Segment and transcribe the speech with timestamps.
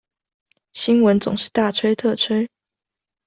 [0.73, 2.49] 新聞總是大吹特吹